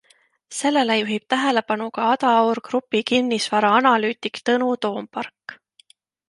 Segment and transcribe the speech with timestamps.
[0.59, 5.57] Sellele juhib tähelepanu ka Adaur Grupi kinnisvaraanalüütik Tõnu Toompark.